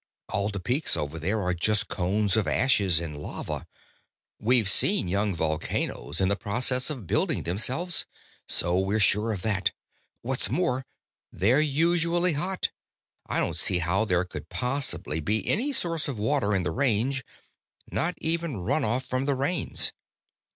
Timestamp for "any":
15.47-15.71